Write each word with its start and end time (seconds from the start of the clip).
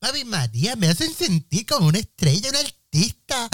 Papi 0.00 0.24
María, 0.24 0.76
me 0.76 0.88
hacen 0.88 1.12
sentir 1.14 1.66
como 1.66 1.86
una 1.88 1.98
estrella, 1.98 2.48
una 2.48 2.60
artista. 2.60 3.48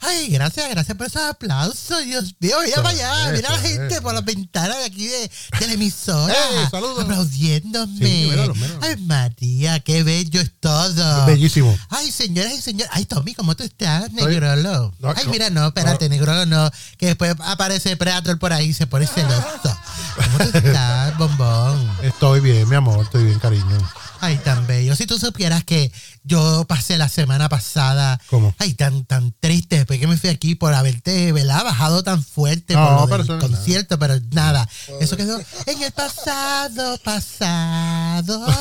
Ay, 0.00 0.28
gracias, 0.28 0.70
gracias 0.70 0.96
por 0.96 1.06
esos 1.06 1.20
aplausos. 1.20 2.02
Dios 2.06 2.34
mío, 2.40 2.56
mira 2.64 2.76
para 2.82 2.88
allá. 2.88 3.32
Mira 3.32 3.50
a 3.50 3.52
la 3.52 3.58
gente 3.58 3.92
eso. 3.94 4.02
por 4.02 4.14
las 4.14 4.24
ventanas 4.24 4.78
de 4.78 4.84
aquí 4.86 5.06
de, 5.08 5.30
de 5.58 5.66
la 5.66 5.72
emisora. 5.74 6.32
¡Eh, 6.62 6.68
saludos! 6.70 7.04
Aplaudiéndome. 7.04 7.98
Sí, 7.98 8.28
míralo, 8.30 8.54
míralo. 8.54 8.78
Ay, 8.80 8.96
María, 8.96 9.78
qué 9.80 10.02
bello 10.02 10.40
es 10.40 10.50
todo. 10.58 11.26
Bellísimo. 11.26 11.78
Ay, 11.90 12.10
señoras 12.10 12.54
y 12.54 12.62
señores. 12.62 12.90
Ay, 12.94 13.04
Tommy, 13.04 13.34
¿cómo 13.34 13.54
tú 13.54 13.62
estás, 13.62 14.10
Negrolo? 14.10 14.94
No, 15.00 15.10
Ay, 15.14 15.26
no. 15.26 15.30
mira, 15.30 15.50
no, 15.50 15.66
espérate, 15.66 16.08
Negrolo, 16.08 16.46
no. 16.46 16.70
Que 16.96 17.08
después 17.08 17.34
aparece 17.40 17.94
Predator 17.98 18.38
por 18.38 18.54
ahí 18.54 18.68
y 18.68 18.72
se 18.72 18.86
pone 18.86 19.06
celoso. 19.06 19.78
¿Cómo 20.16 20.50
tú 20.50 20.58
estás, 20.58 21.18
bombón? 21.18 21.92
Estoy 22.02 22.40
bien, 22.40 22.66
mi 22.70 22.76
amor, 22.76 23.04
estoy 23.04 23.24
bien, 23.24 23.38
cariño. 23.38 23.78
Ay, 24.20 24.36
tan 24.38 24.66
bello. 24.66 24.94
Si 24.96 25.06
tú 25.06 25.18
supieras 25.18 25.64
que 25.64 25.92
yo 26.22 26.64
pasé 26.68 26.98
la 26.98 27.08
semana 27.08 27.48
pasada. 27.48 28.20
¿Cómo? 28.28 28.54
Ay, 28.58 28.74
tan, 28.74 29.04
tan 29.04 29.34
triste 29.40 29.76
después 29.76 29.98
que 29.98 30.06
me 30.06 30.16
fui 30.16 30.30
aquí 30.30 30.54
por 30.54 30.74
haberte, 30.74 31.32
¿verdad? 31.32 31.64
Bajado 31.64 32.02
tan 32.02 32.22
fuerte 32.22 32.74
No, 32.74 33.06
por 33.08 33.20
es 33.20 33.26
concierto, 33.26 33.98
pero 33.98 34.18
nada. 34.32 34.68
Eso 35.00 35.16
quedó 35.16 35.40
en 35.66 35.82
el 35.82 35.92
pasado, 35.92 36.98
pasado. 36.98 38.46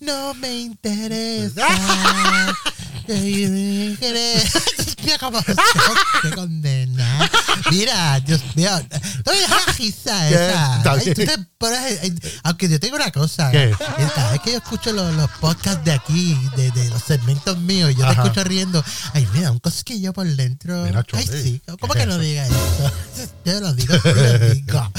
No 0.00 0.34
me 0.34 0.60
interesa. 0.60 1.66
Se 3.08 3.18
condena. 6.34 7.30
Mira, 7.70 8.20
Dios 8.20 8.40
mío. 8.54 8.70
No 9.24 9.32
me 9.32 9.38
esa. 9.88 10.82
Ay, 10.92 11.04
tú 11.14 11.24
te 11.24 11.38
pones- 11.58 11.98
ay, 12.02 12.14
aunque 12.44 12.68
yo 12.68 12.80
tengo 12.80 12.96
una 12.96 13.10
cosa. 13.10 13.50
¿Qué? 13.50 13.74
Cada 14.14 14.32
vez 14.32 14.40
que 14.40 14.52
yo 14.52 14.58
escucho 14.58 14.92
los, 14.92 15.14
los 15.14 15.30
podcasts 15.40 15.84
de 15.84 15.92
aquí, 15.92 16.36
de, 16.56 16.70
de 16.70 16.88
los 16.90 17.02
segmentos 17.02 17.58
míos, 17.58 17.94
yo 17.96 18.06
te 18.06 18.12
escucho 18.12 18.44
riendo. 18.44 18.82
Ay, 19.14 19.26
me 19.32 19.42
da 19.42 19.50
un 19.52 19.58
cosquillo 19.58 20.12
por 20.12 20.26
dentro. 20.26 20.82
Mira, 20.84 21.04
Ay, 21.12 21.26
sí. 21.26 21.62
¿Cómo 21.66 21.92
¿qué 21.94 21.98
que 22.00 22.02
es 22.02 22.08
no 22.08 22.18
diga 22.18 22.46
eso? 22.46 22.92
Yo 23.44 23.60
lo 23.60 23.72
digo, 23.74 23.94
yo 24.04 24.14
lo 24.14 24.38
digo. 24.54 24.92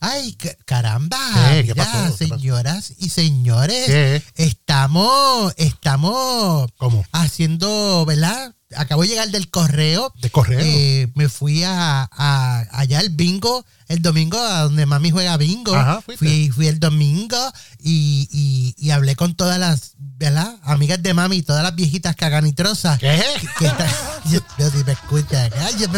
Ay, 0.00 0.32
ca- 0.34 0.56
caramba. 0.64 1.18
¿Qué? 1.50 1.64
¿Qué 1.66 1.74
mira, 1.74 1.84
pasó? 1.84 2.16
¿Qué 2.18 2.26
pasó? 2.28 2.36
señoras 2.36 2.92
y 2.98 3.08
señores. 3.08 4.22
Estamos, 4.36 5.54
estamos 5.56 6.68
¿Cómo? 6.76 7.04
haciendo, 7.12 8.04
¿verdad? 8.04 8.54
Acabo 8.76 9.02
de 9.02 9.08
llegar 9.08 9.30
del 9.30 9.48
correo. 9.50 10.12
De 10.20 10.30
correo. 10.30 10.60
Eh, 10.62 11.08
me 11.14 11.28
fui 11.28 11.62
a, 11.64 12.08
a- 12.12 12.66
allá 12.72 12.98
al 12.98 13.10
bingo 13.10 13.64
el 13.88 14.00
domingo 14.00 14.38
a 14.38 14.62
donde 14.62 14.86
mami 14.86 15.10
juega 15.10 15.36
bingo. 15.36 15.74
Ajá, 15.74 16.00
fui, 16.16 16.50
fui 16.50 16.66
el 16.66 16.80
domingo 16.80 17.36
y, 17.80 18.26
y- 18.32 18.74
y 18.78 18.90
hablé 18.90 19.16
con 19.16 19.34
todas 19.34 19.58
las 19.58 19.92
¿verdad? 19.98 20.56
amigas 20.62 21.02
de 21.02 21.12
mami, 21.12 21.42
todas 21.42 21.62
las 21.62 21.74
viejitas 21.74 22.16
caganitrosas. 22.16 22.98
¿Qué? 22.98 23.22
Que 23.58 23.66
están, 23.66 23.90
yo, 24.30 24.40
yo 24.58 24.70
si 24.70 24.82
me 24.84 24.92
escuchan, 24.92 25.50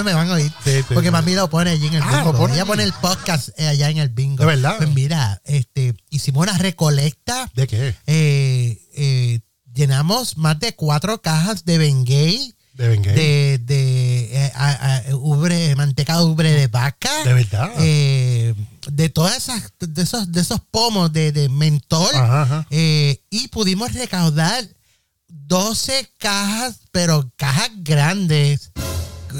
me 0.05 0.13
van 0.15 0.29
a 0.29 0.33
oír. 0.35 0.53
Sí, 0.65 0.79
sí, 0.79 0.95
porque 0.95 1.11
mami 1.13 1.35
lo 1.35 1.49
pone 1.49 1.71
allí 1.71 1.87
en 1.87 1.95
el 1.95 2.03
Ah, 2.03 2.19
bingo. 2.25 2.37
pone 2.37 2.55
Ella 2.55 2.65
pone 2.65 2.83
el 2.83 2.93
podcast 2.95 3.51
eh, 3.57 3.69
allá 3.69 3.91
en 3.91 3.99
el 3.99 4.09
bingo. 4.09 4.39
¿De 4.43 4.47
verdad? 4.47 4.77
Pues 4.79 4.89
mira, 4.91 5.41
este, 5.45 5.95
hicimos 6.11 6.43
una 6.49 6.59
recolecta. 6.59 7.49
¿De 7.55 7.67
qué? 7.69 7.95
eh, 8.07 8.81
eh, 8.97 9.41
llenamos 9.73 10.37
más 10.37 10.59
de 10.59 10.75
cuatro 10.75 11.21
cajas 11.23 11.65
de 11.65 11.79
Bengay 11.79 12.54
¿De 12.75 12.89
de, 12.99 13.59
de 13.59 14.47
eh, 14.47 14.53
a- 14.55 14.97
a- 15.09 15.15
ubre, 15.17 15.75
manteca 15.77 16.19
de 16.19 16.25
ubre 16.25 16.53
de 16.53 16.67
vaca. 16.67 17.11
¿De 17.25 17.33
verdad? 17.33 17.71
eh, 17.79 18.55
de 18.91 19.09
todas 19.09 19.37
esas, 19.37 19.73
de 19.79 20.03
esos, 20.03 20.31
de 20.33 20.41
esos 20.41 20.61
pomos 20.71 21.13
de, 21.13 21.31
de 21.33 21.49
mentol. 21.49 22.15
Ajá, 22.15 22.43
ajá. 22.43 22.67
eh, 22.71 23.21
y 23.31 23.49
pudimos 23.49 23.93
recaudar 23.93 24.65
12 25.29 26.11
cajas, 26.19 26.81
pero 26.91 27.31
cajas 27.37 27.71
grandes. 27.77 28.71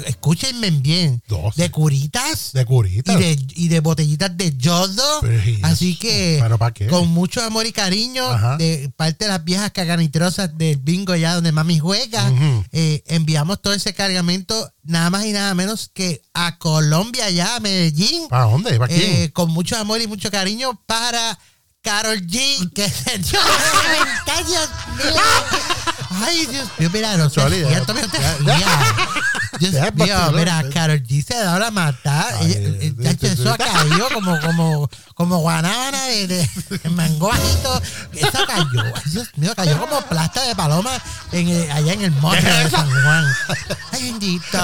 Escúchenme 0.05 0.69
bien. 0.71 1.21
12. 1.27 1.61
De 1.61 1.71
curitas. 1.71 2.51
¿De 2.53 2.65
curita? 2.65 3.13
Y 3.13 3.17
de, 3.17 3.45
y 3.55 3.67
de 3.69 3.79
botellitas 3.79 4.35
de 4.35 4.55
yodo. 4.57 5.21
Pero, 5.21 5.49
¿y 5.49 5.59
Así 5.63 5.95
que 5.95 6.39
¿Pero 6.41 6.57
para 6.57 6.73
qué? 6.73 6.87
con 6.87 7.07
mucho 7.09 7.41
amor 7.43 7.65
y 7.65 7.71
cariño 7.71 8.25
Ajá. 8.29 8.57
de 8.57 8.91
parte 8.95 9.25
de 9.25 9.31
las 9.31 9.43
viejas 9.43 9.71
caganitrosas 9.71 10.57
del 10.57 10.77
bingo 10.77 11.15
ya 11.15 11.35
donde 11.35 11.51
mami 11.51 11.79
juega, 11.79 12.31
eh, 12.71 13.03
enviamos 13.07 13.61
todo 13.61 13.73
ese 13.73 13.93
cargamento 13.93 14.71
nada 14.83 15.09
más 15.09 15.25
y 15.25 15.31
nada 15.31 15.53
menos 15.55 15.89
que 15.93 16.21
a 16.33 16.57
Colombia 16.57 17.29
ya, 17.29 17.55
a 17.55 17.59
Medellín, 17.59 18.27
¿Para 18.27 18.45
dónde? 18.45 18.77
¿Para 18.77 18.93
quién? 18.93 19.01
eh, 19.23 19.31
con 19.31 19.49
mucho 19.51 19.77
amor 19.77 20.01
y 20.01 20.07
mucho 20.07 20.29
cariño 20.29 20.79
para 20.85 21.37
Carol 21.81 22.19
G. 22.27 22.71
Que 22.73 22.87
Dios 23.17 24.69
mío. 24.97 25.21
Ay, 26.23 26.45
Dios 26.45 26.67
mío, 26.77 26.89
mira, 26.93 27.17
no 27.17 27.29
mira, 27.93 28.07
te. 28.09 28.17
Dios 29.59 29.71
ya, 29.73 29.91
mío, 29.91 30.31
mira. 30.33 30.63
Carol 30.73 31.01
G 31.03 31.23
se 31.23 31.33
ha 31.35 31.43
dado 31.45 31.59
la 31.59 31.71
Ella- 32.41 32.57
eh, 32.59 32.93
eso 33.21 33.51
ha 33.53 33.57
caído 33.57 34.07
como, 34.13 34.39
como, 34.41 34.89
como 35.13 35.37
guanábana 35.39 36.03
de, 36.05 36.27
de, 36.27 36.49
bajito. 37.29 37.81
Eso 38.13 38.45
cayó. 38.47 38.81
Ay, 38.95 39.01
Dios 39.11 39.27
mío, 39.37 39.53
cayó 39.55 39.79
como 39.79 40.01
plasta 40.01 40.43
de 40.43 40.55
paloma 40.55 40.91
en 41.31 41.47
el- 41.49 41.71
allá 41.71 41.93
en 41.93 42.01
el 42.03 42.11
monte 42.11 42.41
de 42.45 42.69
San 42.69 42.89
Juan. 42.89 43.25
Ay, 43.91 44.03
bendito. 44.03 44.57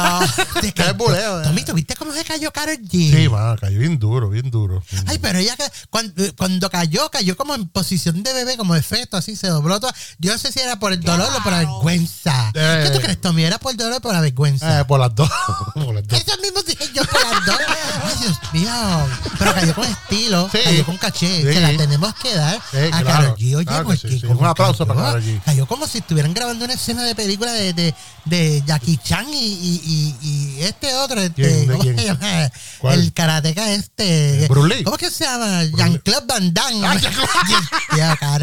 Qué 0.75 0.91
buleo, 0.93 1.41
eh. 1.41 1.43
Tommy, 1.43 1.63
¿tú 1.63 1.73
viste 1.73 1.95
cómo 1.95 2.11
se 2.13 2.23
cayó 2.25 2.51
Carol 2.51 2.77
G? 2.77 3.15
Sí, 3.15 3.29
mano, 3.29 3.55
cayó 3.59 3.79
bien 3.79 3.97
duro, 3.99 4.29
bien 4.29 4.51
duro. 4.51 4.83
Ay, 5.07 5.17
pero 5.19 5.39
ella 5.39 5.55
que- 5.55 5.71
cuando, 5.89 6.13
cuando 6.35 6.69
cayó, 6.69 7.09
cayó 7.09 7.35
como 7.37 7.55
en 7.55 7.67
posición 7.67 8.23
de 8.23 8.33
bebé, 8.33 8.57
como 8.57 8.75
efecto, 8.75 9.17
así 9.17 9.35
se 9.35 9.47
dobló 9.47 9.79
todo. 9.79 9.91
Yo 10.19 10.31
no 10.33 10.37
sé 10.37 10.51
si 10.51 10.59
era 10.59 10.77
por 10.79 10.91
el 10.93 11.01
dolor 11.01 11.29
o 11.37 11.40
vergüenza. 11.43 12.40
Eh. 12.53 12.81
¿Qué 12.85 12.89
tú 12.91 12.99
crees, 12.99 13.21
Tommy? 13.21 13.43
¿Era 13.43 13.57
por 13.59 13.71
el 13.71 13.77
dolor 13.77 13.97
o 13.97 14.01
por 14.01 14.13
la 14.13 14.21
vergüenza? 14.21 14.81
Eh, 14.81 14.85
por 14.85 14.99
las 14.99 15.13
dos. 15.15 15.29
por 15.73 15.93
las 15.93 16.07
dos. 16.07 16.19
Eso 16.19 16.37
mismo 16.41 16.61
dije 16.63 16.85
yo 16.93 17.03
por 17.05 17.21
las 17.21 17.45
dos. 17.45 17.55
Ay, 18.03 18.13
Dios 18.21 18.37
mío. 18.53 19.07
Pero 19.39 19.53
cayó 19.53 19.75
con 19.75 19.85
estilo, 19.85 20.49
Sí. 20.51 20.59
cayó 20.63 20.85
con 20.85 20.97
caché. 20.97 21.41
Sí. 21.41 21.53
Se 21.53 21.59
la 21.61 21.77
tenemos 21.77 22.13
que 22.15 22.35
dar 22.35 22.59
Sí, 22.71 22.77
a. 22.91 23.03
Karol 23.03 23.35
G. 23.37 23.55
Oye, 23.55 23.65
Claro 23.65 23.87
que 23.89 23.97
sí. 23.97 24.21
como 24.21 24.39
Un 24.39 24.45
aplauso 24.47 24.85
cayó, 24.85 24.95
para 24.99 25.09
Karol 25.11 25.23
G. 25.23 25.41
Cayó 25.43 25.65
como 25.65 25.87
si 25.87 25.99
estuvieran 25.99 26.33
grabando 26.33 26.65
una 26.65 26.73
escena 26.73 27.03
de 27.03 27.15
película 27.15 27.51
de, 27.53 27.73
de, 27.73 27.93
de 28.25 28.63
Jackie 28.65 28.97
Chan 28.97 29.27
y, 29.33 29.37
y, 29.37 30.15
y, 30.21 30.27
y 30.59 30.63
este 30.63 30.93
otro. 30.95 31.19
Este, 31.21 31.41
¿Quién? 31.41 31.67
¿De 31.67 31.71
¿Cómo 31.73 31.83
quién? 31.83 31.97
se 31.97 32.05
llama? 32.05 32.51
¿Cuál? 32.79 32.99
El 32.99 33.13
karateca 33.13 33.71
este. 33.71 34.47
Bruce 34.49 34.75
Lee. 34.75 34.83
¿Cómo 34.83 34.97
que 34.97 35.09
se 35.09 35.23
llama? 35.25 35.63
Jean-Claude 35.63 36.25
Van 36.27 36.53
Damme. 36.53 36.87
Ah. 36.87 38.37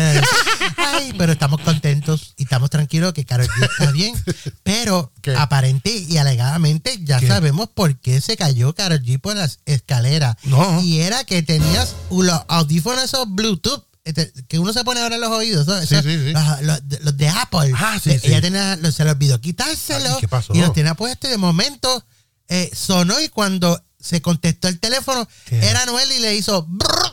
Ay, 0.76 1.12
pero 1.16 1.32
estamos 1.32 1.60
contentos 1.60 2.34
y 2.36 2.44
estamos 2.44 2.70
tranquilos 2.70 3.12
que 3.12 3.25
Karol 3.25 3.46
G 3.48 3.64
está 3.70 3.92
bien. 3.98 4.14
Pero 4.62 5.12
¿Qué? 5.22 5.34
aparente 5.36 5.91
y 5.91 6.16
alegadamente 6.19 6.98
ya 7.04 7.19
¿Qué? 7.20 7.26
sabemos 7.28 7.69
por 7.75 7.98
qué 7.98 8.20
se 8.20 8.36
cayó 8.36 8.75
Karol 8.75 9.03
G 9.03 9.20
por 9.20 9.36
las 9.36 9.59
escaleras. 9.66 10.36
No. 10.44 10.81
Y 10.82 11.00
era 11.00 11.25
que 11.25 11.42
tenías 11.42 11.94
los 12.10 12.41
audífonos 12.48 13.04
esos 13.04 13.26
Bluetooth 13.28 13.84
este, 14.04 14.32
que 14.48 14.58
uno 14.58 14.72
se 14.72 14.84
pone 14.84 15.00
ahora 15.00 15.16
en 15.16 15.20
los 15.20 15.31
oídos. 15.31 15.66
¿no? 15.66 15.76
Sí, 15.82 15.94
Esos- 15.94 16.04
sí, 16.04 16.19
sí. 16.19 16.32
Los, 16.32 16.62
los 16.62 16.88
de- 16.88 17.00
los 17.00 17.16
de 17.16 17.28
Apple. 17.28 17.72
Ah, 17.76 18.00
Eh. 18.06 18.20
Ella 18.22 18.41
tenía, 18.41 18.76
los- 18.76 18.94
se 18.94 19.04
le 19.04 19.10
olvidó 19.10 19.38
quitárselo. 19.41 20.14
Ay, 20.14 20.20
¿qué 20.20 20.28
pasó? 20.28 20.54
Y 20.54 20.60
los 20.60 20.72
tenía 20.72 20.94
puestos 20.94 21.28
y 21.28 21.32
de 21.32 21.37
momento 21.38 22.04
eh, 22.48 22.70
sonó 22.75 23.20
y 23.20 23.28
cuando 23.28 23.82
se 24.00 24.22
contestó 24.22 24.69
el 24.69 24.78
teléfono 24.81 25.28
¿Qué? 25.44 25.58
era 25.58 25.84
Noel 25.84 26.10
y 26.12 26.20
le 26.20 26.34
hizo... 26.37 26.64
brrr, 26.66 27.07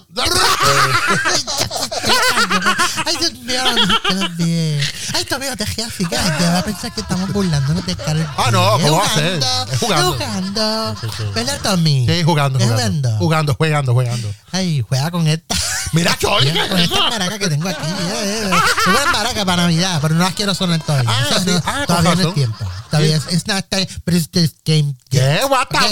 Ay, 3.06 3.16
Dios 3.20 3.34
mío, 3.34 3.62
Dios 4.10 4.38
mío. 4.38 4.82
Ay, 5.14 5.24
Dios 5.24 5.40
mío, 5.40 5.56
te 5.58 5.66
rías 5.66 5.90
así 5.90 6.06
que 6.06 6.16
va 6.16 6.60
a 6.60 6.64
pensar 6.64 6.92
que 6.94 7.02
estamos 7.02 7.32
burlándonos 7.32 7.86
de 7.86 7.96
Karol 7.96 8.24
G. 8.24 8.30
Ah, 8.38 8.52
no, 8.52 8.72
¿cómo 8.80 8.98
va 8.98 9.06
a 9.06 9.14
ser? 9.14 9.40
jugando, 9.80 10.16
Es 10.16 10.20
jugando. 10.20 10.96
Sí, 11.02 11.08
sí. 11.18 11.24
¿Verdad, 11.34 11.60
Tommy? 11.62 12.06
Sí, 12.08 12.24
jugando, 12.24 12.60
Es 12.60 12.66
jugando. 12.66 13.18
Jugando, 13.18 13.56
jugando, 13.56 13.94
jugando. 13.94 14.34
Ay, 14.52 14.84
juega 14.88 15.12
con 15.12 15.28
esta. 15.28 15.56
Mira, 15.94 16.18
Choli, 16.20 16.52
con 16.52 16.68
¿qué 16.70 16.84
es 16.84 16.92
estas 16.92 17.10
maracas 17.10 17.40
que 17.40 17.48
tengo 17.48 17.70
aquí. 17.70 17.82
Tengo 17.82 19.00
unas 19.00 19.14
maracas 19.14 19.46
para 19.46 19.62
Navidad, 19.64 20.00
pero 20.02 20.16
no 20.16 20.24
las 20.24 20.34
quiero 20.34 20.54
sonar 20.56 20.80
todavía. 20.82 21.10
Ah, 21.12 21.40
sí. 21.44 21.52
Ah, 21.66 21.84
todavía 21.88 22.16
no 22.16 22.30
es 22.30 22.34
tiempo. 22.34 22.66
Todavía 22.98 23.18
es, 23.18 23.34
it's 23.34 23.48
not 23.48 23.66
time, 23.70 23.88
but 24.06 24.14
it's 24.14 24.30
this 24.32 24.54
game. 24.66 24.96
¿Qué? 25.10 25.40
What 25.50 25.68
the 25.70 25.78
Ok. 25.78 25.84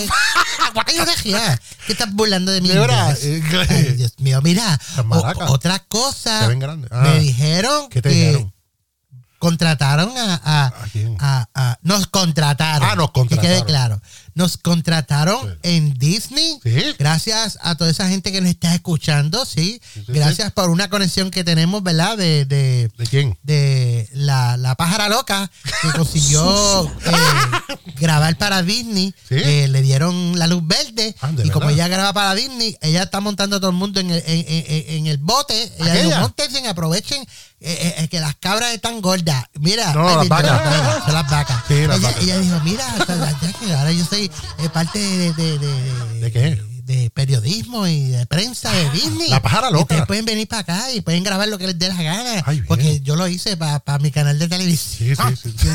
fuck? 0.73 0.85
Te 0.85 1.15
rías. 1.23 1.59
¿Qué 1.85 1.93
estás 1.93 2.11
burlando 2.13 2.51
de 2.51 2.61
mí? 2.61 2.69
Eh, 2.71 3.41
Ay, 3.69 3.83
Dios 3.95 4.13
mío, 4.19 4.41
mira. 4.41 4.79
O- 5.09 5.51
otra 5.53 5.79
cosa. 5.79 6.41
Se 6.41 6.47
ven 6.47 6.59
grandes. 6.59 6.89
Ah. 6.91 7.01
Me 7.01 7.19
dijeron 7.19 7.89
¿Qué 7.89 8.01
te 8.01 8.09
que 8.09 8.15
dijeron? 8.15 8.53
contrataron 9.39 10.17
a, 10.17 10.35
a, 10.43 10.65
¿A 10.67 10.71
quién? 10.91 11.17
a- 11.19 11.47
a- 11.53 11.77
nos 11.81 12.07
contrataron. 12.07 12.87
Ah, 12.89 12.95
nos 12.95 13.11
Que 13.11 13.21
quede 13.27 13.27
contrataron. 13.61 13.65
claro. 13.65 14.01
Nos 14.43 14.57
contrataron 14.57 15.57
en 15.63 15.97
Disney. 15.97 16.59
Gracias 16.99 17.57
a 17.61 17.75
toda 17.75 17.89
esa 17.91 18.09
gente 18.09 18.29
que 18.33 18.41
nos 18.41 18.49
está 18.49 18.75
escuchando, 18.75 19.45
sí. 19.45 19.81
Gracias 20.09 20.51
por 20.51 20.69
una 20.69 20.89
conexión 20.89 21.31
que 21.31 21.45
tenemos, 21.45 21.81
¿verdad? 21.81 22.17
De, 22.17 22.43
de, 22.43 22.91
¿De 22.97 23.05
quién? 23.07 23.37
de 23.43 24.09
la, 24.11 24.57
la 24.57 24.75
pájara 24.75 25.07
loca 25.07 25.49
que 25.81 25.87
consiguió 25.97 26.85
eh, 27.05 27.11
grabar 28.01 28.37
para 28.37 28.61
Disney. 28.63 29.13
Eh, 29.29 29.67
le 29.69 29.81
dieron 29.81 30.37
la 30.37 30.47
luz 30.47 30.61
verde. 30.67 31.15
Ah, 31.21 31.31
¿de 31.31 31.47
y 31.47 31.49
como 31.49 31.69
ella 31.69 31.87
graba 31.87 32.11
para 32.11 32.35
Disney, 32.35 32.77
ella 32.81 33.03
está 33.03 33.21
montando 33.21 33.55
a 33.55 33.59
todo 33.61 33.69
el 33.69 33.77
mundo 33.77 34.01
en 34.01 34.11
el, 34.11 34.21
en, 34.25 34.45
en- 34.47 34.83
en 34.97 35.07
el 35.07 35.19
bote. 35.19 35.71
Ella 35.79 35.93
dijo, 36.03 36.19
montense, 36.19 36.67
aprovechen 36.67 37.25
eh, 37.65 37.95
eh, 37.99 38.07
que 38.09 38.19
las 38.19 38.35
cabras 38.35 38.73
están 38.73 39.01
gordas. 39.01 39.45
Mira, 39.59 39.93
No, 39.93 40.17
las 40.17 40.27
vacas. 40.27 41.03
Son 41.05 41.13
las 41.13 41.29
vacas. 41.29 41.63
Sí, 41.67 41.87
las 41.87 41.97
ella, 41.99 42.07
vacas. 42.09 42.23
ella 42.23 42.39
dijo, 42.39 42.59
mira, 42.63 42.85
ahora 43.79 43.91
yo 43.91 44.05
soy 44.05 44.29
eh, 44.59 44.69
parte 44.69 44.99
de, 44.99 45.33
de, 45.33 45.59
de, 45.59 46.19
¿De 46.19 46.31
qué? 46.31 46.61
de 46.83 47.09
periodismo 47.11 47.87
y 47.87 48.09
de 48.09 48.25
prensa 48.25 48.69
de 48.69 48.89
Disney. 48.91 49.29
la 49.29 49.41
pájara 49.41 49.69
loca. 49.69 49.83
Ustedes 49.83 50.05
pueden 50.05 50.25
venir 50.25 50.49
para 50.49 50.59
acá 50.63 50.91
y 50.91 50.99
pueden 50.99 51.23
grabar 51.23 51.47
lo 51.47 51.57
que 51.57 51.67
les 51.67 51.79
dé 51.79 51.87
la 51.87 52.01
gana. 52.01 52.43
Ay, 52.45 52.55
bien. 52.57 52.65
porque 52.67 52.99
yo 52.99 53.15
lo 53.15 53.25
hice 53.29 53.55
para 53.55 53.99
mi 53.99 54.11
canal 54.11 54.37
de 54.37 54.49
televisión. 54.49 55.15
Sí, 55.37 55.51
sí, 55.51 55.55
sí. 55.57 55.67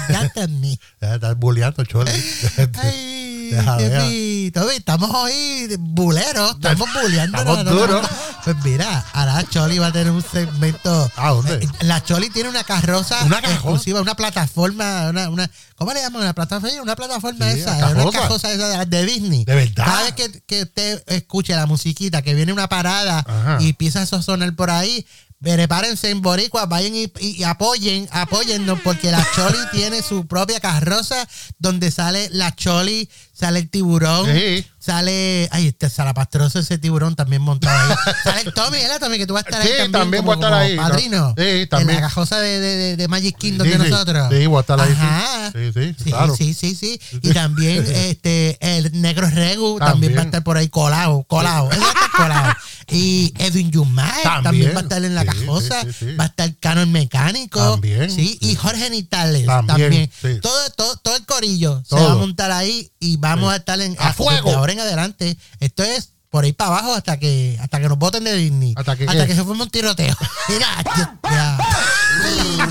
Me. 0.51 0.79
Ya 1.01 1.15
estás 1.15 1.39
bulleando, 1.39 1.83
Choli. 1.87 2.11
Ay, 2.83 3.28
Deja, 3.51 3.79
jefito, 3.79 4.65
oye, 4.65 4.77
estamos 4.77 5.11
hoy 5.15 5.77
buleros, 5.79 6.53
estamos 6.53 6.89
buleando. 6.93 7.39
Estamos 7.39 7.65
duros. 7.65 8.07
Pues 8.45 8.57
mira, 8.65 9.05
ahora 9.13 9.45
Choli 9.49 9.79
va 9.79 9.89
a 9.89 9.93
tener 9.93 10.11
un 10.11 10.23
segmento. 10.23 11.11
¿A 11.17 11.31
dónde? 11.31 11.55
Eh, 11.55 11.69
La 11.81 12.03
Choli 12.03 12.31
tiene 12.31 12.49
una 12.49 12.65
carroza 12.65 13.23
¿Una 13.25 13.39
exclusiva, 13.39 14.01
una 14.01 14.15
plataforma, 14.15 15.09
una, 15.11 15.29
una, 15.29 15.51
¿cómo 15.77 15.93
le 15.93 16.01
llaman? 16.01 16.23
Una 16.23 16.35
plataforma, 16.35 16.83
una 16.83 16.97
plataforma 16.97 17.53
Sí, 17.53 17.61
esa, 17.61 17.77
una 17.89 18.11
carroza. 18.11 18.53
esa 18.53 18.85
de, 18.85 19.05
Disney. 19.05 19.45
¿De 19.45 19.55
verdad? 19.55 19.85
Cada 19.85 20.03
vez 20.05 20.13
que, 20.13 20.41
que 20.47 20.63
usted 20.63 21.03
escuche 21.07 21.55
la 21.55 21.67
musiquita, 21.67 22.23
que 22.23 22.35
viene 22.35 22.53
una 22.53 22.69
parada 22.69 23.19
Ajá. 23.27 23.59
y 23.61 23.71
empieza 23.71 24.03
a 24.03 24.07
sonar 24.07 24.55
por 24.55 24.71
ahí, 24.71 25.07
prepárense 25.41 26.11
en 26.11 26.21
Boricua, 26.21 26.67
vayan 26.67 26.95
y, 26.97 27.13
y- 27.21 27.43
apoyen, 27.45 28.09
apóyennos, 28.11 28.81
porque 28.83 29.11
la 29.11 29.27
Choli 29.35 29.59
tiene 29.73 30.03
su 30.03 30.27
propia 30.27 30.61
carroza 30.61 31.29
donde 31.59 31.91
sale 31.91 32.29
la 32.33 32.55
Choli, 32.55 33.09
sale 33.33 33.61
el 33.61 33.71
tiburón, 33.71 34.27
Sí. 34.27 34.67
Sale, 34.93 35.49
ay, 35.53 35.67
este 35.69 35.91
salapastroso 35.91 36.59
ese 36.61 36.79
tiburón 36.79 37.15
también 37.15 37.43
montado 37.43 37.77
ahí. 37.79 37.97
sale 38.25 38.41
el 38.47 38.55
Tommy, 38.55 38.79
¿verdad, 38.79 39.01
Tommy? 39.01 39.19
Que 39.19 39.27
tú 39.27 39.35
vas 39.35 39.45
a 39.45 39.49
estar 39.51 39.63
Sí, 39.63 39.69
ahí 39.69 39.79
también, 39.79 39.93
también 39.93 40.23
como, 40.25 40.37
voy 40.37 40.45
a 40.45 40.47
estar 40.49 40.61
ahí, 40.63 40.77
¿no? 40.77 40.83
padrino. 40.83 41.35
Sí, 41.37 41.67
también. 41.67 41.91
En 41.91 41.95
la 41.97 42.09
cajosa 42.09 42.41
de, 42.41 42.59
de, 42.61 42.77
de- 42.77 42.97
de 42.97 43.09
Magic 43.09 43.37
Kingdom 43.37 43.67
Sí, 43.67 43.77
de 43.77 43.85
sí. 43.85 43.91
nosotros. 43.91 44.29
Sí, 44.33 44.47
voy 44.47 44.57
a 44.57 44.61
estar 44.61 44.81
ahí, 44.81 44.89
sí. 44.89 44.95
Ajá. 44.99 45.53
Sí, 45.53 45.73
sí, 45.75 45.95
sí, 46.05 46.11
claro. 46.11 46.35
sí, 46.37 46.55
sí, 46.55 46.75
sí. 46.75 47.01
Y 47.23 47.33
también 47.33 47.85
este 47.95 48.57
el 48.61 49.01
negro 49.01 49.29
Regu 49.29 49.79
también, 49.79 49.93
También. 49.93 50.17
va 50.17 50.21
a 50.23 50.25
estar 50.25 50.43
por 50.43 50.57
ahí 50.57 50.69
colado, 50.69 51.23
colado. 51.25 51.71
Él 51.71 51.81
va 51.83 51.87
a 51.87 51.91
estar 51.91 52.11
colado. 52.17 52.55
Y 52.91 53.35
Edwin 53.37 53.71
Yumay 53.71 54.23
también, 54.23 54.43
También. 54.43 54.75
va 54.75 54.79
a 54.81 54.83
estar 54.83 55.05
en 55.05 55.15
la 55.15 55.25
cajosa. 55.27 55.83
sí, 55.83 55.93
sí, 55.93 56.07
sí. 56.11 56.17
Va 56.17 56.25
a 56.25 56.27
estar 56.29 56.51
Canon 56.59 56.91
Mecánico. 56.91 57.61
También. 57.73 58.11
Sí, 58.11 58.39
y 58.41 58.55
Jorge 58.55 58.89
Nitales 58.89 59.45
También. 59.47 60.11
Todo, 60.41 60.71
todo, 60.77 60.97
todo 60.97 61.17
el 61.17 61.27
corillo 61.27 61.83
se 61.87 61.97
va 61.97 62.13
a 62.13 62.15
montar 62.15 62.51
ahí 62.51 62.91
y 62.99 63.19
vamos 63.19 63.53
a 63.53 63.57
estar 63.57 63.79
en 63.81 63.95
¡A 63.99 64.13
fuego! 64.15 64.55
ahora 64.55 64.73
en 64.73 64.78
adelante. 64.81 65.37
Esto 65.61 65.83
es 65.83 66.11
por 66.31 66.45
ahí 66.45 66.53
para 66.53 66.71
abajo 66.73 66.95
hasta 66.95 67.19
que 67.19 67.59
hasta 67.61 67.81
que 67.81 67.89
nos 67.89 67.99
voten 67.99 68.23
de 68.25 68.35
Disney. 68.35 68.75
¿Hasta 68.77 68.97
que 68.97 69.07
qué? 69.07 69.35
se 69.35 69.45
forme 69.45 69.63
un 69.63 69.71
tiroteo. 69.71 70.15
Mira, 70.49 70.67
ya- 70.97 71.19
ya. 71.31 71.59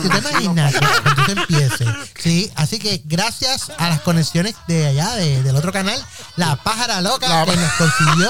¿Tú 0.01 0.09
te 0.09 0.17
imaginas 0.17 0.73
que 1.25 1.31
empiece? 1.31 1.85
Sí, 2.19 2.51
así 2.55 2.77
que 2.79 3.01
gracias 3.05 3.71
a 3.77 3.89
las 3.89 4.01
conexiones 4.01 4.55
de 4.67 4.87
allá, 4.87 5.15
de- 5.15 5.41
del 5.43 5.55
otro 5.55 5.71
canal, 5.71 5.99
la 6.35 6.55
pájara 6.57 7.01
loca 7.01 7.27
La- 7.27 7.45
que 7.45 7.55
nos 7.57 7.71
consiguió 7.73 8.29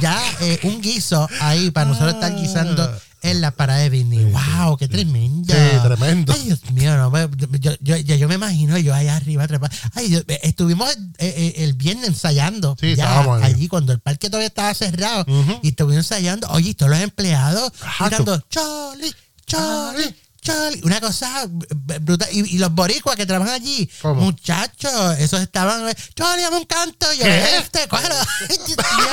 ya 0.00 0.18
eh, 0.40 0.58
un 0.62 0.80
guiso 0.80 1.28
ahí 1.40 1.70
para 1.70 1.86
nosotros 1.86 2.14
estar 2.14 2.34
guisando 2.34 2.98
en 3.22 3.40
la 3.40 3.52
parada 3.52 3.78
de 3.80 3.90
Disney. 3.90 4.32
¡Wow! 4.32 4.76
¡Qué 4.76 4.88
tremendo! 4.88 5.54
Sí, 5.54 5.78
tremendo. 5.82 6.32
Ay, 6.32 6.44
Dios 6.44 6.70
mío, 6.72 6.96
no, 6.96 7.10
pues, 7.10 7.28
yo, 7.60 7.72
yo, 7.80 7.96
yo 7.96 8.28
me 8.28 8.34
imagino 8.34 8.76
yo 8.78 8.94
allá 8.94 9.16
arriba 9.16 9.46
trepando. 9.46 9.74
Ay, 9.94 10.10
yo- 10.10 10.20
eh, 10.28 10.40
estuvimos 10.42 10.90
eh, 10.90 10.98
eh, 11.18 11.54
el 11.64 11.74
viernes 11.74 12.08
ensayando 12.08 12.76
Sí, 12.80 12.94
ya 12.96 13.04
estábamos 13.04 13.42
allí 13.42 13.68
cuando 13.68 13.92
el 13.92 14.00
parque 14.00 14.28
todavía 14.28 14.48
estaba 14.48 14.74
cerrado 14.74 15.24
y 15.62 15.68
estuvimos 15.68 15.96
ensayando. 16.04 16.48
Oye, 16.50 16.70
y 16.70 16.74
todos 16.74 16.90
los 16.90 17.00
empleados 17.00 17.72
Ajá, 17.80 18.06
gritando, 18.08 18.40
Charlie, 18.50 19.12
Charlie, 19.46 20.14
Charlie. 20.42 20.80
Una 20.82 21.00
cosa 21.00 21.46
brutal. 22.00 22.28
Y, 22.32 22.56
y 22.56 22.58
los 22.58 22.74
boricuas 22.74 23.16
que 23.16 23.26
trabajan 23.26 23.54
allí, 23.54 23.88
¿Cómo? 24.02 24.20
muchachos, 24.22 25.18
esos 25.18 25.40
estaban, 25.40 25.88
eh, 25.88 25.94
Charlie, 26.14 26.42
dame 26.42 26.56
un 26.58 26.64
canto. 26.64 27.06
Yo, 27.12 27.24
este, 27.24 27.86
mío. 28.76 29.06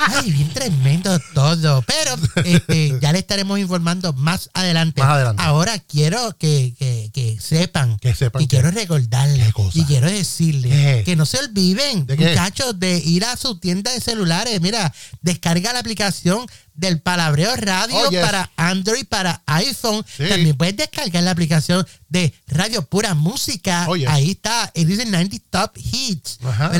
Ay, 0.00 0.32
bien 0.32 0.52
tremendo 0.52 1.18
todo. 1.32 1.82
Pero 1.82 2.16
este, 2.44 2.98
ya 3.00 3.12
le 3.12 3.20
estaremos 3.20 3.58
informando 3.58 4.12
más 4.14 4.50
adelante. 4.52 5.00
Más 5.00 5.10
adelante. 5.10 5.42
Ahora 5.42 5.78
quiero 5.78 6.36
que, 6.36 6.74
que, 6.78 7.10
que 7.14 7.23
sepan. 7.40 7.98
Que 7.98 8.14
sepan 8.14 8.42
Y 8.42 8.46
que- 8.46 8.56
quiero 8.56 8.70
recordarles. 8.70 9.48
Y 9.74 9.84
quiero 9.84 10.06
decirles 10.10 10.72
¿Qué? 10.72 11.02
que 11.04 11.16
no 11.16 11.26
se 11.26 11.38
olviden, 11.38 12.06
muchachos, 12.08 12.78
de 12.78 12.98
ir 12.98 13.24
a 13.24 13.36
su 13.36 13.58
tienda 13.58 13.92
de 13.92 14.00
celulares. 14.00 14.60
Mira, 14.60 14.92
descarga 15.20 15.72
la 15.72 15.78
aplicación 15.80 16.46
del 16.74 17.00
Palabreo 17.00 17.54
Radio 17.54 17.94
Oh, 17.96 18.10
yes. 18.10 18.20
para 18.20 18.50
Android, 18.56 19.06
para 19.06 19.42
iPhone. 19.46 20.04
Sí. 20.16 20.24
También 20.28 20.56
puedes 20.56 20.76
descargar 20.76 21.22
la 21.22 21.30
aplicación 21.30 21.86
de 22.08 22.34
Radio 22.48 22.82
Pura 22.84 23.14
Música. 23.14 23.86
Oh, 23.88 23.94
yes. 23.96 24.08
Ahí 24.08 24.32
está. 24.32 24.72
It 24.74 24.86
dice 24.88 25.04
90 25.06 25.36
Top 25.50 25.76
Hits. 25.76 26.38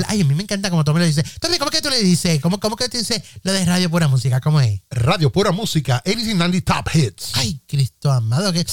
Ay, 0.09 0.21
a 0.21 0.25
mí 0.25 0.35
me 0.35 0.43
encanta 0.43 0.69
como 0.71 0.83
Tommy 0.85 0.99
lo 1.01 1.07
dice. 1.07 1.23
Tommy, 1.41 1.59
¿cómo 1.59 1.71
que 1.71 1.81
tú 1.81 1.91
le 1.91 2.03
dices? 2.03 2.41
¿Cómo, 2.41 2.59
cómo 2.59 2.75
que 2.75 2.89
tú 2.89 2.99
dices 2.99 3.23
lo 3.43 3.53
de 3.53 3.65
Radio 3.65 3.89
Pura 3.89 4.09
Música? 4.09 4.41
¿Cómo 4.41 4.61
es? 4.61 4.81
Radio 4.91 5.31
Pura 5.31 5.53
Música, 5.53 6.03
80 6.05 6.61
Top 6.63 6.89
Hits. 6.93 7.31
Ay, 7.35 7.61
Cristo 7.67 8.11
amado, 8.11 8.53
que. 8.53 8.67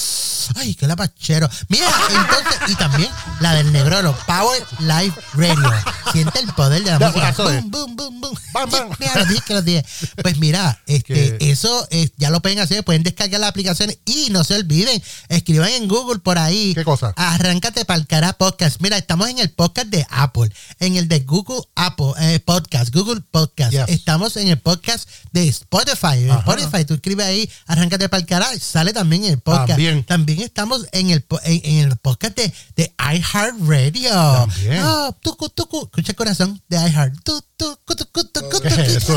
Ay, 0.56 0.74
qué 0.74 0.88
lapachero. 0.88 1.48
Mira, 1.72 1.86
entonces, 2.10 2.70
y 2.70 2.74
también 2.74 3.10
la 3.40 3.54
del 3.54 3.72
Negrolo, 3.72 4.14
Power 4.26 4.62
Live 4.80 5.14
Radio. 5.32 5.72
Siente 6.12 6.40
el 6.40 6.52
poder 6.52 6.84
de 6.84 6.90
la 6.90 6.98
música. 6.98 7.30
es. 7.30 7.36
Boom, 7.38 7.70
boom, 7.70 7.96
boom, 7.96 8.20
boom. 8.20 8.38
Bam, 8.52 8.70
bam. 8.70 8.90
Mira, 9.00 9.14
los 9.20 9.28
dije 9.28 9.42
que 9.46 9.54
los 9.54 9.64
dije. 9.64 9.84
Pues 10.20 10.36
mira, 10.36 10.82
este, 10.86 11.50
eso 11.50 11.88
eh, 11.90 12.10
ya 12.18 12.28
lo 12.28 12.42
pueden 12.42 12.58
hacer, 12.58 12.84
pueden 12.84 13.02
descargar 13.02 13.40
la 13.40 13.48
aplicación 13.48 13.90
y 14.04 14.28
no 14.28 14.44
se 14.44 14.56
olviden, 14.56 15.02
escriban 15.30 15.70
en 15.70 15.88
Google 15.88 16.18
por 16.18 16.36
ahí. 16.36 16.74
¿Qué 16.74 16.84
cosa? 16.84 17.14
Arráncate 17.16 17.86
para 17.86 17.98
el 17.98 18.06
cara 18.06 18.34
podcast. 18.34 18.82
Mira, 18.82 18.98
estamos 18.98 19.30
en 19.30 19.38
el 19.38 19.50
podcast 19.50 19.86
de 19.86 20.06
Apple, 20.10 20.52
en 20.78 20.96
el 20.96 21.08
de 21.08 21.20
Google 21.20 21.62
Apple 21.74 22.12
eh, 22.20 22.40
Podcast, 22.40 22.94
Google 22.94 23.22
Podcast. 23.30 23.72
Yes. 23.72 23.84
Estamos 23.88 24.36
en 24.36 24.48
el 24.48 24.58
podcast 24.58 25.08
de 25.32 25.48
Spotify. 25.48 26.28
Ajá. 26.28 26.40
Spotify, 26.40 26.84
tú 26.84 26.92
escribes 26.92 27.24
ahí, 27.24 27.50
arráncate 27.66 28.10
para 28.10 28.20
el 28.20 28.26
cara, 28.26 28.46
sale 28.60 28.92
también 28.92 29.24
en 29.24 29.32
el 29.32 29.38
podcast. 29.38 29.68
También. 29.68 30.04
También 30.04 30.42
estamos 30.42 30.86
en 30.92 31.08
el, 31.08 31.24
en, 31.44 31.61
en 31.64 31.90
el 31.90 31.96
podcast 31.98 32.36
de, 32.36 32.52
de 32.76 32.94
iHeartRadio. 32.98 34.10
También. 34.10 34.80
Ah, 34.82 35.10
tucu, 35.20 35.48
tucu. 35.50 35.82
Escucha 35.84 36.12
el 36.12 36.16
corazón 36.16 36.62
de 36.68 36.76
iHeart. 36.76 37.14
Tu, 37.22 37.40
tu, 37.56 37.78
cu, 37.84 37.94
tu, 37.94 38.06
cu, 38.06 38.24
tu, 38.24 38.40
cu, 38.48 38.60
¿Qué 38.60 38.70
tuqui. 38.70 38.80
es. 38.92 39.08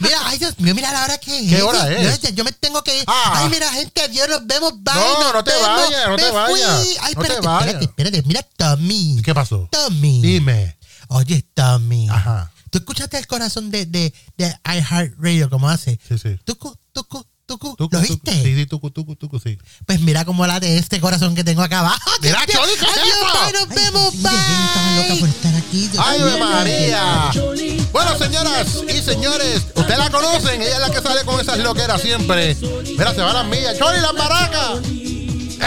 Mira, 0.00 0.18
ay 0.24 0.38
Dios 0.38 0.58
mío, 0.58 0.74
mira 0.74 0.92
la 0.92 1.04
hora 1.04 1.18
que 1.18 1.46
¿Qué 1.48 1.62
hora 1.62 1.90
es? 1.92 2.20
Yo, 2.22 2.30
yo 2.30 2.44
me 2.44 2.52
tengo 2.52 2.82
que 2.82 2.98
ir. 2.98 3.04
Ah. 3.06 3.32
Ay, 3.36 3.50
mira, 3.50 3.70
gente, 3.72 4.02
adiós, 4.02 4.28
nos 4.28 4.46
vemos. 4.46 4.72
Bye. 4.82 4.94
No, 4.94 5.32
no 5.32 5.44
te 5.44 5.52
vayas, 5.60 6.08
no 6.08 6.16
te 6.16 6.30
vayas. 6.30 6.86
Ay, 7.02 7.14
No 7.14 7.22
te 7.22 7.28
espérate, 7.28 7.58
espérate, 7.58 7.84
espérate. 7.84 8.22
Mira, 8.26 8.42
Tommy. 8.56 9.20
¿Qué 9.24 9.34
pasó? 9.34 9.68
Tommy. 9.70 10.20
Dime. 10.22 10.76
Oye, 11.08 11.44
Tommy. 11.54 12.08
Ajá. 12.08 12.52
¿Tú 12.70 12.78
escuchaste 12.78 13.16
el 13.18 13.26
corazón 13.26 13.70
de, 13.70 13.86
de, 13.86 14.12
de 14.36 14.54
iHeartRadio 14.64 15.48
como 15.48 15.68
hace? 15.68 15.98
Sí, 16.08 16.18
sí. 16.18 16.38
Tucu, 16.44 16.76
tucu, 16.92 17.24
tucu. 17.46 17.76
Tucu, 17.76 17.96
¿Lo 17.96 18.00
tucu. 18.02 18.12
viste? 18.12 18.32
Sí, 18.32 18.54
sí, 18.54 18.66
tucu, 18.66 18.90
tucu, 18.90 19.16
tucu, 19.16 19.38
sí. 19.38 19.58
Pues 19.86 20.00
mira 20.00 20.24
cómo 20.24 20.46
late 20.46 20.78
este 20.78 21.00
corazón 21.00 21.34
que 21.34 21.44
tengo 21.44 21.62
acá 21.62 21.80
abajo. 21.80 22.10
Mira, 22.20 22.44
Choli, 22.46 22.72
¿qué 22.78 22.86
bye, 22.86 23.52
nos 23.52 23.68
vemos. 23.68 24.14
Ay, 24.24 24.96
loca 25.08 25.20
por 25.20 25.28
estar 25.28 25.54
aquí. 25.54 25.90
¡Ay, 25.98 26.20
María! 26.40 27.30
Bueno, 27.92 28.18
señoras 28.18 28.66
y 28.88 29.00
señores, 29.02 29.62
ustedes 29.74 29.98
la 29.98 30.10
conocen, 30.10 30.60
ella 30.60 30.74
es 30.74 30.80
la 30.80 30.90
que 30.90 31.00
sale 31.00 31.24
con 31.24 31.40
esas 31.40 31.58
loqueras 31.58 32.00
siempre. 32.02 32.56
Mira, 32.56 33.14
se 33.14 33.20
van 33.20 33.34
las 33.34 33.46
millas. 33.46 33.78
¡Choli, 33.78 34.00
las 34.00 34.12
maracas! 34.14 34.78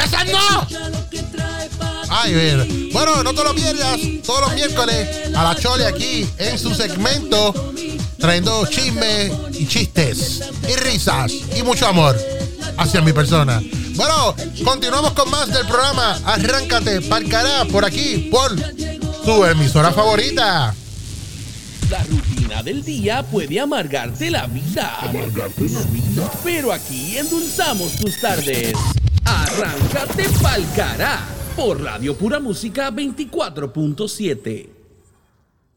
¡Esas 0.04 0.26
no! 0.28 0.68
Ay, 2.12 2.34
mira. 2.34 2.66
Bueno, 2.92 3.24
no 3.24 3.34
te 3.34 3.44
lo 3.44 3.54
pierdas 3.54 4.00
todos 4.26 4.42
los 4.42 4.54
miércoles 4.56 5.36
a 5.36 5.44
la 5.44 5.56
Chole 5.56 5.86
aquí 5.86 6.28
en 6.40 6.58
su 6.58 6.74
segmento, 6.74 7.69
trayendo 8.20 8.66
chismes 8.68 9.32
y 9.54 9.66
chistes 9.66 10.42
y 10.68 10.76
risas 10.76 11.32
y 11.58 11.64
mucho 11.64 11.88
amor 11.88 12.18
hacia 12.78 13.02
mi 13.02 13.14
persona. 13.14 13.62
Bueno, 13.96 14.36
continuamos 14.64 15.12
con 15.12 15.30
más 15.30 15.48
del 15.52 15.66
programa 15.68 16.20
Arráncate 16.26 17.02
Parcará 17.02 17.66
por 17.66 17.86
aquí, 17.86 18.30
por 18.32 18.56
tu 19.26 19.46
emisora 19.46 19.92
favorita. 19.92 20.74
La 21.90 22.04
rutina 22.04 22.62
del 22.62 22.84
día 22.84 23.24
puede 23.24 23.60
amargarte 23.60 24.30
la 24.30 24.46
vida. 24.48 25.00
Pero 26.44 26.72
aquí 26.72 27.18
endulzamos 27.18 27.94
tus 27.94 28.20
tardes. 28.22 28.74
Arráncate 29.26 30.30
pa'l 30.42 30.66
cará 30.76 31.20
por 31.56 31.82
Radio 31.82 32.16
Pura 32.16 32.40
Música 32.40 32.92
24.7. 32.92 34.79